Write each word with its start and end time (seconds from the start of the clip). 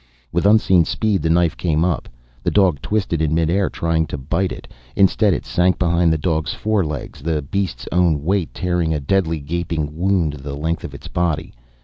With 0.31 0.47
unseen 0.47 0.83
speed 0.83 1.21
the 1.21 1.29
knife 1.29 1.55
came 1.55 1.85
up, 1.85 2.09
the 2.41 2.49
dog 2.49 2.81
twisted 2.81 3.21
in 3.21 3.35
midair, 3.35 3.69
trying 3.69 4.07
to 4.07 4.17
bite 4.17 4.51
it. 4.51 4.67
Instead 4.95 5.31
it 5.31 5.45
sank 5.45 5.75
in 5.75 5.77
behind 5.77 6.11
the 6.11 6.17
dog's 6.17 6.55
forelegs, 6.55 7.21
the 7.21 7.43
beast's 7.43 7.87
own 7.91 8.23
weight 8.23 8.51
tearing 8.51 8.95
a 8.95 8.99
deadly 8.99 9.39
gaping 9.39 9.95
wound 9.95 10.33
the 10.37 10.55
length 10.55 10.83
of 10.83 10.95
its 10.95 11.07
body. 11.07 11.53